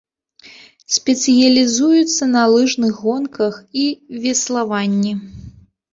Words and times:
Спецыялізуецца 0.95 2.23
на 2.35 2.43
лыжных 2.53 2.93
гонках 3.05 3.53
і 3.83 3.87
веславанні. 4.25 5.13